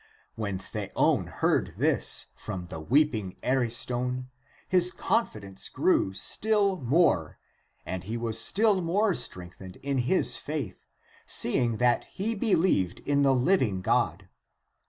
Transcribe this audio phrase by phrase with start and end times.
[0.33, 4.31] When Theon heard this from the weeping Ariston,
[4.67, 7.37] his confidence grew still more,
[7.85, 10.87] and he was still more strengthened in his faith,
[11.27, 14.27] seeing that he believed in the living God.